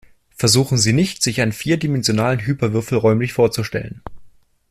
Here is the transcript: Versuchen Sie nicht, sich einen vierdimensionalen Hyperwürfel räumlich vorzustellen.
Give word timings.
Versuchen 0.35 0.79
Sie 0.79 0.93
nicht, 0.93 1.21
sich 1.21 1.41
einen 1.41 1.51
vierdimensionalen 1.51 2.39
Hyperwürfel 2.43 2.97
räumlich 2.97 3.33
vorzustellen. 3.33 4.01